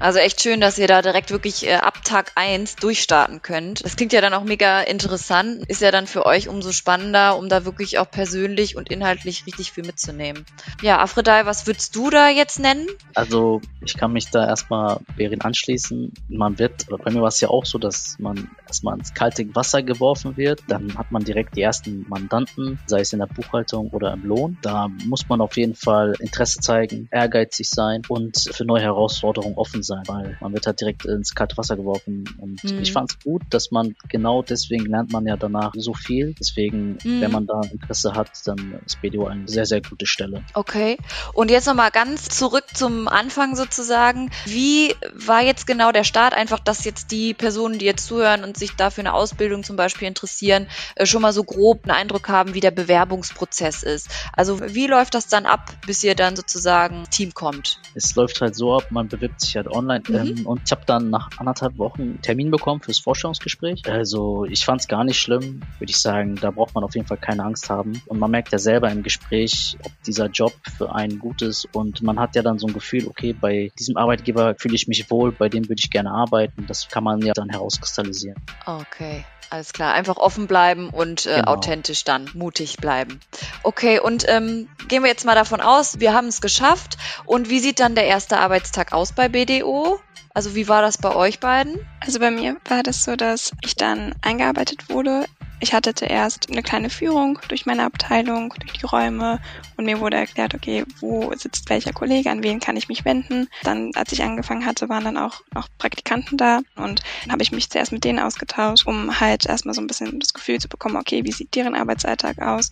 Also 0.00 0.18
echt 0.18 0.40
schön, 0.40 0.60
dass 0.60 0.78
ihr 0.78 0.88
da 0.88 1.02
direkt 1.02 1.30
wirklich 1.30 1.66
äh, 1.66 1.74
ab 1.74 2.04
Tag 2.04 2.32
eins 2.34 2.76
durchstarten 2.76 3.42
könnt. 3.42 3.84
Das 3.84 3.96
klingt 3.96 4.12
ja 4.12 4.20
dann 4.20 4.34
auch 4.34 4.44
mega 4.44 4.80
interessant, 4.82 5.64
ist 5.68 5.80
ja 5.80 5.90
dann 5.90 6.06
für 6.06 6.26
euch 6.26 6.48
umso 6.48 6.72
spannender, 6.72 7.38
um 7.38 7.48
da 7.48 7.64
wirklich 7.64 7.98
auch 7.98 8.10
persönlich 8.10 8.76
und 8.76 8.90
inhaltlich 8.90 9.46
richtig 9.46 9.72
viel 9.72 9.84
mitzunehmen. 9.84 10.44
Ja, 10.82 10.98
Afredai, 10.98 11.46
was 11.46 11.66
würdest 11.66 11.94
du 11.96 12.10
da 12.10 12.28
jetzt 12.28 12.58
nennen? 12.58 12.86
Also 13.14 13.60
ich 13.80 13.96
kann 13.96 14.12
mich 14.12 14.30
da 14.30 14.46
erstmal 14.46 14.98
Berin 15.16 15.40
anschließen. 15.40 16.12
Man 16.28 16.58
wird, 16.58 16.86
bei 16.88 17.10
mir 17.12 17.20
war 17.20 17.28
es 17.28 17.40
ja 17.40 17.48
auch 17.48 17.64
so, 17.64 17.78
dass 17.78 18.16
man 18.18 18.48
erstmal 18.66 18.98
ins 18.98 19.14
kalte 19.14 19.54
Wasser 19.54 19.82
geworfen 19.82 20.36
wird. 20.36 20.62
Dann 20.66 20.96
hat 20.98 21.12
man 21.12 21.22
direkt 21.22 21.56
die 21.56 21.62
ersten 21.62 22.04
Mandanten, 22.08 22.80
sei 22.86 23.00
es 23.00 23.12
in 23.12 23.20
der 23.20 23.26
Buchhaltung 23.26 23.88
oder 23.90 24.12
im 24.12 24.22
Lohn. 24.22 24.58
Da 24.62 24.88
muss 25.06 25.28
man 25.28 25.40
auf 25.40 25.56
jeden 25.56 25.74
Fall 25.74 26.14
Interesse 26.18 26.60
zeigen, 26.60 27.08
ehrgeizig 27.12 27.68
sein 27.70 28.02
und 28.08 28.36
für 28.52 28.64
neue 28.64 28.82
Herausforderungen 28.82 29.56
offen 29.56 29.83
sein, 29.84 30.02
weil 30.06 30.36
man 30.40 30.52
wird 30.52 30.66
halt 30.66 30.80
direkt 30.80 31.04
ins 31.04 31.34
kalte 31.34 31.56
Wasser 31.56 31.76
geworfen. 31.76 32.24
Und 32.38 32.62
mhm. 32.64 32.80
ich 32.80 32.92
fand 32.92 33.10
es 33.10 33.18
gut, 33.20 33.42
dass 33.50 33.70
man 33.70 33.94
genau 34.08 34.42
deswegen 34.42 34.86
lernt 34.86 35.12
man 35.12 35.26
ja 35.26 35.36
danach 35.36 35.72
so 35.76 35.94
viel. 35.94 36.34
Deswegen, 36.38 36.98
mhm. 37.04 37.20
wenn 37.20 37.30
man 37.30 37.46
da 37.46 37.60
Interesse 37.70 38.14
hat, 38.14 38.30
dann 38.46 38.80
ist 38.84 39.00
BDO 39.00 39.26
eine 39.26 39.48
sehr, 39.48 39.66
sehr 39.66 39.80
gute 39.80 40.06
Stelle. 40.06 40.42
Okay. 40.54 40.98
Und 41.32 41.50
jetzt 41.50 41.66
nochmal 41.66 41.90
ganz 41.90 42.28
zurück 42.28 42.64
zum 42.74 43.08
Anfang 43.08 43.56
sozusagen. 43.56 44.30
Wie 44.46 44.94
war 45.14 45.42
jetzt 45.42 45.66
genau 45.66 45.92
der 45.92 46.04
Start? 46.04 46.34
Einfach, 46.34 46.58
dass 46.58 46.84
jetzt 46.84 47.10
die 47.10 47.34
Personen, 47.34 47.78
die 47.78 47.84
jetzt 47.84 48.06
zuhören 48.06 48.44
und 48.44 48.56
sich 48.56 48.76
dafür 48.76 49.02
eine 49.02 49.14
Ausbildung 49.14 49.64
zum 49.64 49.76
Beispiel 49.76 50.08
interessieren, 50.08 50.66
äh, 50.94 51.06
schon 51.06 51.22
mal 51.22 51.32
so 51.32 51.44
grob 51.44 51.84
einen 51.84 51.92
Eindruck 51.92 52.28
haben, 52.28 52.54
wie 52.54 52.60
der 52.60 52.70
Bewerbungsprozess 52.70 53.82
ist. 53.82 54.08
Also 54.32 54.60
wie 54.60 54.86
läuft 54.86 55.14
das 55.14 55.28
dann 55.28 55.46
ab, 55.46 55.72
bis 55.86 56.02
ihr 56.04 56.14
dann 56.14 56.36
sozusagen 56.36 57.04
Team 57.10 57.34
kommt? 57.34 57.80
Es 57.94 58.14
läuft 58.14 58.40
halt 58.40 58.56
so 58.56 58.74
ab, 58.74 58.90
man 58.90 59.08
bewirbt 59.08 59.40
sich 59.40 59.56
halt 59.56 59.68
online. 59.74 60.02
Mhm. 60.08 60.14
Ähm, 60.14 60.46
und 60.46 60.62
ich 60.64 60.70
habe 60.70 60.82
dann 60.86 61.10
nach 61.10 61.30
anderthalb 61.38 61.78
Wochen 61.78 62.02
einen 62.02 62.22
Termin 62.22 62.50
bekommen 62.50 62.80
fürs 62.80 62.98
Vorstellungsgespräch. 62.98 63.82
Also 63.88 64.44
ich 64.44 64.64
fand 64.64 64.80
es 64.80 64.88
gar 64.88 65.04
nicht 65.04 65.18
schlimm, 65.18 65.60
würde 65.78 65.90
ich 65.90 65.98
sagen. 65.98 66.36
Da 66.36 66.50
braucht 66.50 66.74
man 66.74 66.84
auf 66.84 66.94
jeden 66.94 67.06
Fall 67.06 67.18
keine 67.18 67.44
Angst 67.44 67.70
haben. 67.70 68.00
Und 68.06 68.18
man 68.18 68.30
merkt 68.30 68.52
ja 68.52 68.58
selber 68.58 68.90
im 68.90 69.02
Gespräch, 69.02 69.76
ob 69.82 69.92
dieser 70.04 70.26
Job 70.26 70.52
für 70.76 70.94
einen 70.94 71.18
gut 71.18 71.42
ist. 71.42 71.68
Und 71.72 72.02
man 72.02 72.18
hat 72.18 72.36
ja 72.36 72.42
dann 72.42 72.58
so 72.58 72.66
ein 72.66 72.72
Gefühl, 72.72 73.06
okay, 73.06 73.32
bei 73.32 73.70
diesem 73.78 73.96
Arbeitgeber 73.96 74.54
fühle 74.58 74.74
ich 74.74 74.88
mich 74.88 75.10
wohl, 75.10 75.32
bei 75.32 75.48
dem 75.48 75.64
würde 75.68 75.80
ich 75.82 75.90
gerne 75.90 76.10
arbeiten. 76.10 76.66
Das 76.66 76.88
kann 76.88 77.04
man 77.04 77.20
ja 77.20 77.32
dann 77.32 77.50
herauskristallisieren. 77.50 78.40
Okay. 78.66 79.24
Alles 79.50 79.72
klar, 79.72 79.94
einfach 79.94 80.16
offen 80.16 80.46
bleiben 80.46 80.90
und 80.90 81.26
äh, 81.26 81.36
genau. 81.36 81.52
authentisch 81.52 82.04
dann, 82.04 82.30
mutig 82.34 82.78
bleiben. 82.78 83.20
Okay, 83.62 84.00
und 84.00 84.24
ähm, 84.28 84.68
gehen 84.88 85.02
wir 85.02 85.10
jetzt 85.10 85.24
mal 85.24 85.34
davon 85.34 85.60
aus, 85.60 86.00
wir 86.00 86.12
haben 86.12 86.28
es 86.28 86.40
geschafft. 86.40 86.96
Und 87.24 87.48
wie 87.50 87.60
sieht 87.60 87.80
dann 87.80 87.94
der 87.94 88.06
erste 88.06 88.38
Arbeitstag 88.38 88.92
aus 88.92 89.12
bei 89.12 89.28
BDO? 89.28 90.00
Also 90.34 90.56
wie 90.56 90.66
war 90.66 90.82
das 90.82 90.98
bei 90.98 91.14
euch 91.14 91.38
beiden? 91.38 91.78
Also 92.00 92.18
bei 92.18 92.32
mir 92.32 92.56
war 92.68 92.82
das 92.82 93.04
so, 93.04 93.14
dass 93.14 93.52
ich 93.62 93.76
dann 93.76 94.14
eingearbeitet 94.20 94.88
wurde 94.88 95.26
ich 95.64 95.72
hatte 95.72 95.94
zuerst 95.94 96.50
eine 96.50 96.62
kleine 96.62 96.90
Führung 96.90 97.38
durch 97.48 97.64
meine 97.64 97.84
Abteilung, 97.84 98.52
durch 98.60 98.72
die 98.74 98.84
Räume 98.84 99.40
und 99.76 99.86
mir 99.86 99.98
wurde 99.98 100.18
erklärt, 100.18 100.54
okay, 100.54 100.84
wo 101.00 101.32
sitzt 101.34 101.70
welcher 101.70 101.92
Kollege, 101.92 102.30
an 102.30 102.42
wen 102.42 102.60
kann 102.60 102.76
ich 102.76 102.88
mich 102.88 103.06
wenden. 103.06 103.48
Dann, 103.62 103.90
als 103.94 104.12
ich 104.12 104.22
angefangen 104.22 104.66
hatte, 104.66 104.90
waren 104.90 105.04
dann 105.04 105.16
auch 105.16 105.40
noch 105.54 105.68
Praktikanten 105.78 106.36
da 106.36 106.60
und 106.76 107.00
dann 107.22 107.32
habe 107.32 107.42
ich 107.42 107.50
mich 107.50 107.70
zuerst 107.70 107.92
mit 107.92 108.04
denen 108.04 108.18
ausgetauscht, 108.18 108.86
um 108.86 109.20
halt 109.20 109.46
erstmal 109.46 109.74
so 109.74 109.80
ein 109.80 109.86
bisschen 109.86 110.20
das 110.20 110.34
Gefühl 110.34 110.58
zu 110.58 110.68
bekommen, 110.68 110.96
okay, 110.96 111.24
wie 111.24 111.32
sieht 111.32 111.54
deren 111.54 111.74
Arbeitsalltag 111.74 112.40
aus, 112.40 112.70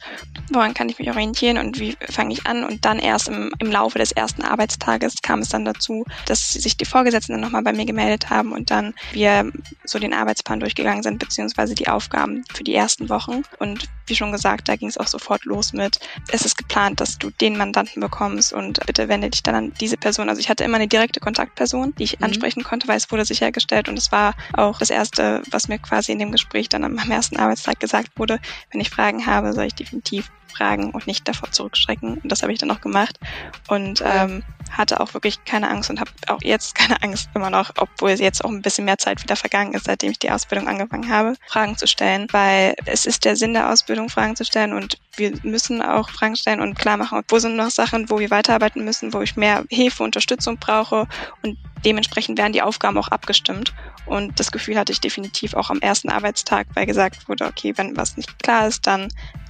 woran 0.53 0.75
kann 0.75 0.91
ich 0.91 0.99
mich 0.99 1.09
orientieren 1.09 1.57
und 1.57 1.81
wie 1.81 1.97
fange 2.11 2.35
ich 2.35 2.47
an 2.47 2.63
und 2.63 2.85
dann 2.85 2.99
erst 2.99 3.29
im, 3.29 3.53
im 3.59 3.71
Laufe 3.71 3.99
des 3.99 4.13
ersten 4.13 4.43
Arbeitstages 4.43 5.23
kam 5.23 5.41
es 5.41 5.49
dann 5.49 5.65
dazu, 5.65 6.05
dass 6.27 6.53
sich 6.53 6.77
die 6.77 6.85
Vorgesetzten 6.85 7.33
nochmal 7.53 7.63
bei 7.63 7.77
mir 7.77 7.85
gemeldet 7.85 8.31
haben 8.31 8.53
und 8.53 8.71
dann 8.71 8.95
wir 9.13 9.53
so 9.85 9.99
den 9.99 10.15
Arbeitsplan 10.15 10.61
durchgegangen 10.61 11.03
sind, 11.03 11.19
beziehungsweise 11.19 11.75
die 11.75 11.89
Aufgaben 11.89 12.45
für 12.53 12.65
die 12.65 12.75
ersten 12.75 13.11
Wochen. 13.11 13.43
Und 13.59 13.89
wie 14.07 14.15
schon 14.15 14.33
gesagt, 14.33 14.69
da 14.69 14.77
ging 14.77 14.89
es 14.89 14.97
auch 14.97 15.07
sofort 15.07 15.45
los 15.45 15.73
mit, 15.73 16.01
es 16.29 16.45
ist 16.45 16.57
geplant, 16.57 17.01
dass 17.01 17.19
du 17.19 17.31
den 17.31 17.57
Mandanten 17.57 18.01
bekommst 18.01 18.53
und 18.53 18.85
bitte 18.87 19.09
wende 19.09 19.29
dich 19.29 19.43
dann 19.43 19.55
an 19.55 19.73
diese 19.81 19.97
Person. 19.97 20.29
Also 20.29 20.41
ich 20.41 20.49
hatte 20.49 20.65
immer 20.65 20.77
eine 20.77 20.89
direkte 20.89 21.21
Kontaktperson, 21.21 21.95
die 21.97 22.05
ich 22.05 22.19
mhm. 22.19 22.27
ansprechen 22.27 22.65
konnte, 22.65 22.89
weil 22.89 22.97
es 22.97 23.11
wurde 23.11 23.25
sichergestellt 23.25 23.89
und 23.89 23.99
es 23.99 24.11
war 24.11 24.35
auch 24.55 24.79
das 24.79 24.91
Erste, 24.91 25.43
was 25.51 25.69
mir 25.69 25.79
quasi 25.79 26.13
in 26.13 26.19
dem 26.19 26.33
Gespräch 26.33 26.69
dann 26.69 26.85
am 26.85 26.99
ersten 27.11 27.37
Arbeitstag 27.37 27.81
gesagt 27.81 28.19
wurde. 28.19 28.39
Wenn 28.71 28.81
ich 28.81 28.91
Fragen 28.91 29.27
habe, 29.27 29.53
soll 29.53 29.65
ich 29.65 29.75
definitiv 29.75 30.31
fragen 30.53 30.91
und 30.91 31.07
nicht 31.07 31.27
davor 31.27 31.51
zurückschrecken. 31.51 32.19
Und 32.19 32.31
das 32.31 32.43
habe 32.43 32.53
ich 32.53 32.59
dann 32.59 32.71
auch 32.71 32.81
gemacht 32.81 33.19
und 33.69 34.03
ähm, 34.05 34.43
hatte 34.71 35.01
auch 35.01 35.15
wirklich 35.15 35.45
keine 35.45 35.69
Angst 35.69 35.91
und 35.91 36.01
habe 36.01 36.11
auch 36.29 36.41
jetzt 36.43 36.75
keine 36.77 37.03
Angst 37.03 37.33
immer 37.43 37.51
noch, 37.51 37.73
obwohl 37.79 38.11
jetzt 38.11 38.45
auch 38.45 38.51
ein 38.51 38.63
bisschen 38.63 38.85
mehr 38.85 38.99
Zeit 38.99 39.23
wieder 39.23 39.35
vergangen 39.35 39.75
ist, 39.75 39.87
seitdem 39.87 40.13
ich 40.13 40.19
die 40.21 40.31
Ausbildung 40.31 40.69
angefangen 40.69 41.11
habe, 41.11 41.35
Fragen 41.49 41.77
zu 41.77 41.89
stellen, 41.89 42.29
weil 42.31 42.75
es 42.87 43.05
ist 43.05 43.25
der 43.25 43.35
Sinn 43.35 43.53
der 43.53 43.71
Ausbildung, 43.71 44.09
Fragen 44.09 44.37
zu 44.37 44.45
stellen 44.45 44.73
und 44.73 44.99
wir 45.17 45.33
müssen 45.43 45.83
auch 45.83 46.09
Fragen 46.09 46.37
stellen 46.37 46.61
und 46.61 46.79
klar 46.79 46.97
machen, 46.97 47.21
wo 47.29 47.39
sind 47.39 47.57
noch 47.57 47.71
Sachen, 47.71 48.09
wo 48.11 48.21
wir 48.21 48.31
weiterarbeiten 48.31 48.85
müssen, 48.85 49.13
wo 49.13 49.21
ich 49.23 49.37
mehr 49.37 49.65
Hilfe, 49.71 50.05
Unterstützung 50.05 50.59
brauche 50.59 51.09
und 51.43 51.59
dementsprechend 51.85 52.39
werden 52.39 52.53
die 52.53 52.63
Aufgaben 52.63 52.97
auch 52.97 53.09
abgestimmt. 53.09 53.75
Und 54.07 54.39
das 54.39 54.53
Gefühl 54.53 54.79
hatte 54.79 54.93
ich 54.93 55.01
definitiv 55.01 55.55
auch 55.55 55.71
am 55.71 55.81
ersten 55.81 56.11
Arbeitstag, 56.11 56.69
weil 56.75 56.87
gesagt 56.87 57.29
wurde, 57.29 57.47
okay, 57.47 57.73
wenn 57.77 57.97
was 57.97 58.17
nicht 58.17 58.41
klar 58.43 58.69
ist, 58.69 58.87
dann 58.87 59.09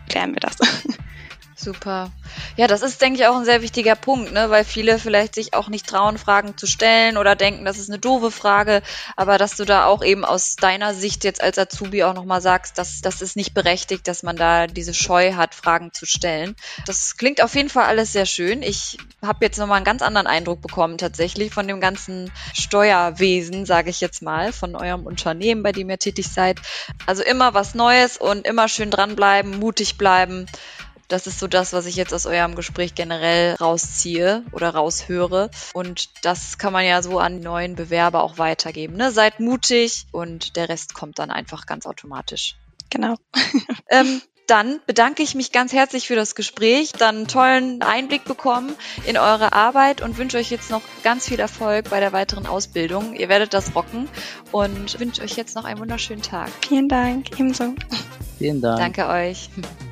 klären 0.09 0.33
wir 0.33 0.41
das. 0.41 0.57
Super. 1.63 2.11
Ja, 2.57 2.67
das 2.67 2.83
ist, 2.83 3.01
denke 3.01 3.21
ich, 3.21 3.27
auch 3.29 3.37
ein 3.37 3.45
sehr 3.45 3.63
wichtiger 3.63 3.95
Punkt, 3.95 4.33
ne? 4.33 4.51
weil 4.51 4.65
viele 4.65 4.99
vielleicht 4.99 5.37
sich 5.37 5.55
auch 5.55 5.69
nicht 5.69 5.87
trauen, 5.87 6.19
Fragen 6.19 6.57
zu 6.57 6.67
stellen 6.67 7.17
oder 7.17 7.37
denken, 7.37 7.65
das 7.65 7.79
ist 7.79 7.89
eine 7.89 8.01
doofe 8.01 8.33
Frage, 8.33 8.83
aber 9.17 9.39
dass 9.39 9.55
du 9.55 9.65
da 9.65 9.87
auch 9.87 10.03
eben 10.03 10.25
aus 10.25 10.57
deiner 10.57 10.93
Sicht 10.93 11.23
jetzt 11.23 11.41
als 11.41 11.59
Azubi 11.59 12.03
auch 12.03 12.15
nochmal 12.15 12.41
sagst, 12.41 12.79
dass 12.79 13.01
das 13.01 13.23
ist 13.23 13.37
nicht 13.37 13.55
berechtigt, 13.55 14.09
dass 14.09 14.25
man 14.25 14.37
da 14.37 14.67
diese 14.67 14.93
Scheu 14.93 15.35
hat, 15.35 15.55
Fragen 15.55 15.93
zu 15.93 16.05
stellen. 16.05 16.57
Das 16.85 17.17
klingt 17.17 17.41
auf 17.41 17.55
jeden 17.55 17.69
Fall 17.69 17.85
alles 17.85 18.13
sehr 18.13 18.27
schön. 18.27 18.63
Ich 18.63 18.99
habe 19.25 19.45
jetzt 19.45 19.59
nochmal 19.59 19.77
einen 19.77 19.85
ganz 19.85 20.03
anderen 20.03 20.27
Eindruck 20.27 20.63
bekommen 20.63 20.99
tatsächlich 20.99 21.55
von 21.55 21.69
dem 21.69 21.81
ganzen 21.81 22.33
Steuerwesen, 22.55 23.67
sage 23.67 23.91
ich 23.91 24.01
jetzt 24.01 24.21
mal, 24.21 24.53
von 24.53 24.75
eurem 24.75 25.07
Unternehmen, 25.07 25.63
bei 25.63 25.71
dem 25.71 25.89
ihr 25.91 25.99
tätig 25.99 26.29
seid. 26.29 26.59
Also 27.07 27.23
immer 27.23 27.55
was 27.55 27.77
Neues 27.77 28.17
und 28.17 28.49
immer 28.49 28.67
schön 28.67 28.91
dranbleiben, 28.91 29.61
mutig 29.61 29.97
bleiben. 29.97 30.47
Das 31.13 31.27
ist 31.27 31.39
so 31.39 31.47
das, 31.47 31.75
was 31.75 31.85
ich 31.85 31.97
jetzt 31.97 32.15
aus 32.15 32.25
eurem 32.25 32.55
Gespräch 32.55 32.95
generell 32.95 33.55
rausziehe 33.57 34.45
oder 34.51 34.71
raushöre. 34.71 35.51
Und 35.75 36.09
das 36.25 36.57
kann 36.57 36.73
man 36.73 36.87
ja 36.87 37.03
so 37.03 37.19
an 37.19 37.41
neuen 37.41 37.75
Bewerber 37.75 38.23
auch 38.23 38.39
weitergeben. 38.39 38.97
Ne? 38.97 39.11
Seid 39.13 39.39
mutig 39.39 40.07
und 40.11 40.57
der 40.57 40.71
Rest 40.71 40.95
kommt 40.95 41.19
dann 41.19 41.31
einfach 41.31 41.67
ganz 41.67 41.85
automatisch. 41.85 42.57
Genau. 42.89 43.17
ähm, 43.91 44.23
dann 44.47 44.81
bedanke 44.87 45.23
ich 45.23 45.35
mich 45.35 45.53
ganz 45.53 45.75
herzlich 45.75 46.07
für 46.07 46.17
das 46.17 46.35
Gespräch, 46.35 46.93
dann 46.93 47.17
einen 47.17 47.29
tollen 47.29 47.83
Einblick 47.83 48.25
bekommen 48.25 48.75
in 49.07 49.19
eure 49.19 49.53
Arbeit 49.53 50.01
und 50.01 50.17
wünsche 50.17 50.39
euch 50.39 50.51
jetzt 50.51 50.71
noch 50.71 50.83
ganz 51.05 51.29
viel 51.29 51.41
Erfolg 51.41 51.91
bei 51.91 52.01
der 52.01 52.15
weiteren 52.15 52.47
Ausbildung. 52.47 53.15
Ihr 53.15 53.29
werdet 53.29 53.53
das 53.53 53.75
rocken 53.75 54.09
und 54.51 54.99
wünsche 54.99 55.21
euch 55.21 55.37
jetzt 55.37 55.57
noch 55.57 55.65
einen 55.65 55.79
wunderschönen 55.79 56.23
Tag. 56.23 56.49
Vielen 56.67 56.89
Dank, 56.89 57.39
ebenso. 57.39 57.75
Vielen 58.39 58.63
Dank. 58.63 58.79
Danke 58.79 59.09
euch. 59.09 59.51